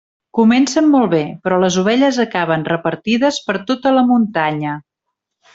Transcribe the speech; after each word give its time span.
Comencen 0.35 0.87
molt 0.93 1.11
bé, 1.11 1.19
però 1.43 1.59
les 1.65 1.77
ovelles 1.83 2.19
acaben 2.25 2.65
repartides 2.71 3.41
per 3.51 3.59
tota 3.73 3.97
la 4.01 4.09
muntanya. 4.13 4.77